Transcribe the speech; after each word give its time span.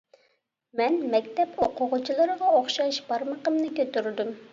مەن 0.79 0.95
مەكتەپ 1.15 1.59
ئوقۇغۇچىلىرىغا 1.65 2.47
ئوخشاش 2.61 2.99
بارمىقىمنى 3.11 3.71
كۆتۈردۈم. 3.81 4.33